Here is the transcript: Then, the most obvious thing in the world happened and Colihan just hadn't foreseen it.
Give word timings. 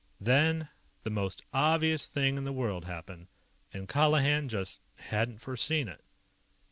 Then, 0.19 0.67
the 1.03 1.11
most 1.11 1.43
obvious 1.53 2.07
thing 2.07 2.35
in 2.35 2.43
the 2.43 2.51
world 2.51 2.85
happened 2.85 3.27
and 3.71 3.87
Colihan 3.87 4.47
just 4.49 4.81
hadn't 4.95 5.41
foreseen 5.43 5.87
it. 5.87 6.03